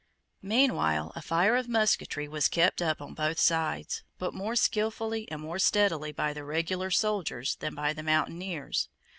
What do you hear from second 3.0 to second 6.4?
on both sides, but more skilfully and more steadily by